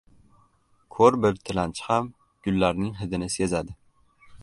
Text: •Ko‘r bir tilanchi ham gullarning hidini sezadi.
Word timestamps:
•Ko‘r 0.95 1.17
bir 1.27 1.37
tilanchi 1.51 1.85
ham 1.91 2.09
gullarning 2.49 2.91
hidini 3.03 3.33
sezadi. 3.39 3.81